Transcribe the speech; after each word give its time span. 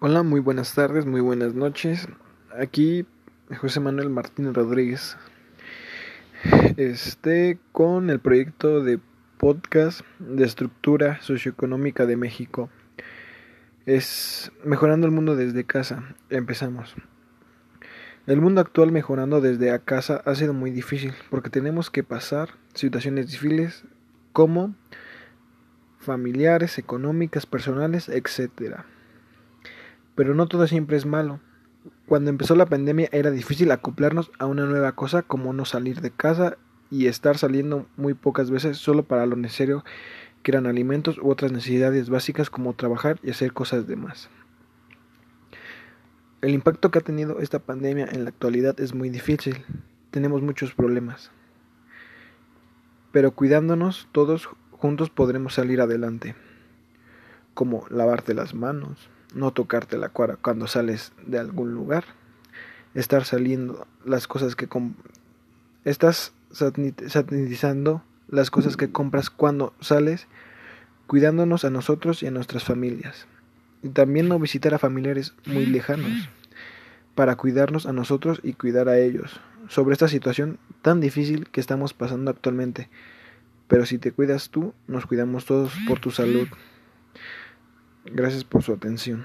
Hola, 0.00 0.22
muy 0.22 0.38
buenas 0.38 0.76
tardes, 0.76 1.06
muy 1.06 1.20
buenas 1.20 1.54
noches. 1.54 2.06
Aquí 2.56 3.04
José 3.60 3.80
Manuel 3.80 4.10
Martínez 4.10 4.54
Rodríguez. 4.54 5.16
Este 6.76 7.58
con 7.72 8.08
el 8.08 8.20
proyecto 8.20 8.84
de 8.84 9.00
podcast 9.38 10.02
de 10.20 10.44
estructura 10.44 11.20
socioeconómica 11.20 12.06
de 12.06 12.14
México. 12.14 12.70
Es 13.86 14.52
mejorando 14.62 15.08
el 15.08 15.12
mundo 15.12 15.34
desde 15.34 15.64
casa. 15.64 16.14
Empezamos. 16.30 16.94
El 18.28 18.40
mundo 18.40 18.60
actual 18.60 18.92
mejorando 18.92 19.40
desde 19.40 19.72
a 19.72 19.80
casa 19.80 20.22
ha 20.24 20.36
sido 20.36 20.54
muy 20.54 20.70
difícil 20.70 21.12
porque 21.28 21.50
tenemos 21.50 21.90
que 21.90 22.04
pasar 22.04 22.50
situaciones 22.72 23.32
difíciles 23.32 23.82
como 24.32 24.76
familiares, 25.98 26.78
económicas, 26.78 27.46
personales, 27.46 28.08
etcétera 28.08 28.86
pero 30.18 30.34
no 30.34 30.48
todo 30.48 30.66
siempre 30.66 30.96
es 30.96 31.06
malo. 31.06 31.38
Cuando 32.06 32.28
empezó 32.28 32.56
la 32.56 32.66
pandemia 32.66 33.08
era 33.12 33.30
difícil 33.30 33.70
acoplarnos 33.70 34.32
a 34.40 34.46
una 34.46 34.66
nueva 34.66 34.90
cosa 34.96 35.22
como 35.22 35.52
no 35.52 35.64
salir 35.64 36.00
de 36.00 36.10
casa 36.10 36.58
y 36.90 37.06
estar 37.06 37.38
saliendo 37.38 37.86
muy 37.96 38.14
pocas 38.14 38.50
veces 38.50 38.78
solo 38.78 39.04
para 39.04 39.26
lo 39.26 39.36
necesario 39.36 39.84
que 40.42 40.50
eran 40.50 40.66
alimentos 40.66 41.18
u 41.18 41.30
otras 41.30 41.52
necesidades 41.52 42.10
básicas 42.10 42.50
como 42.50 42.74
trabajar 42.74 43.20
y 43.22 43.30
hacer 43.30 43.52
cosas 43.52 43.86
demás. 43.86 44.28
El 46.40 46.50
impacto 46.50 46.90
que 46.90 46.98
ha 46.98 47.02
tenido 47.02 47.38
esta 47.38 47.60
pandemia 47.60 48.08
en 48.10 48.24
la 48.24 48.30
actualidad 48.30 48.80
es 48.80 48.94
muy 48.94 49.10
difícil. 49.10 49.64
Tenemos 50.10 50.42
muchos 50.42 50.74
problemas. 50.74 51.30
Pero 53.12 53.36
cuidándonos 53.36 54.08
todos 54.10 54.48
juntos 54.72 55.10
podremos 55.10 55.54
salir 55.54 55.80
adelante. 55.80 56.34
Como 57.54 57.86
lavarte 57.88 58.34
las 58.34 58.52
manos, 58.52 59.08
no 59.34 59.52
tocarte 59.52 59.98
la 59.98 60.08
cara 60.08 60.36
cuando 60.36 60.66
sales 60.66 61.12
de 61.26 61.38
algún 61.38 61.74
lugar, 61.74 62.04
estar 62.94 63.24
saliendo 63.24 63.86
las 64.04 64.26
cosas 64.26 64.56
que 64.56 64.68
estás 65.84 66.32
sanitizando 66.52 68.02
las 68.28 68.50
cosas 68.50 68.76
que 68.76 68.90
compras 68.90 69.30
cuando 69.30 69.72
sales, 69.80 70.26
cuidándonos 71.06 71.64
a 71.64 71.70
nosotros 71.70 72.22
y 72.22 72.26
a 72.26 72.30
nuestras 72.30 72.64
familias. 72.64 73.26
Y 73.82 73.88
también 73.88 74.28
no 74.28 74.38
visitar 74.38 74.74
a 74.74 74.78
familiares 74.78 75.34
muy 75.46 75.66
lejanos 75.66 76.28
para 77.14 77.36
cuidarnos 77.36 77.86
a 77.86 77.92
nosotros 77.92 78.40
y 78.42 78.52
cuidar 78.52 78.88
a 78.88 78.98
ellos 78.98 79.40
sobre 79.68 79.92
esta 79.92 80.08
situación 80.08 80.58
tan 80.82 81.00
difícil 81.00 81.48
que 81.48 81.60
estamos 81.60 81.94
pasando 81.94 82.30
actualmente. 82.30 82.88
Pero 83.66 83.86
si 83.86 83.98
te 83.98 84.12
cuidas 84.12 84.50
tú, 84.50 84.72
nos 84.86 85.06
cuidamos 85.06 85.44
todos 85.44 85.72
por 85.86 86.00
tu 86.00 86.10
salud. 86.10 86.48
Gracias 88.04 88.44
por 88.44 88.62
su 88.62 88.72
atención. 88.72 89.24